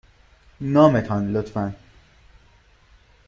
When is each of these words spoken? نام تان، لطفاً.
نام 0.61 1.01
تان، 1.01 1.33
لطفاً. 1.33 1.73